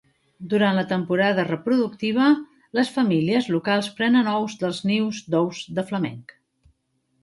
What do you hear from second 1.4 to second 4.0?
reproductiva, les famílies locals